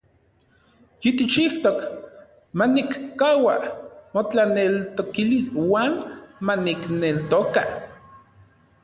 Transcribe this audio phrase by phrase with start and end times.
[1.03, 1.77] Yitikchijtok
[2.61, 3.53] manikkaua
[4.15, 5.93] notlaneltokilis uan
[6.47, 7.63] manikneltoka.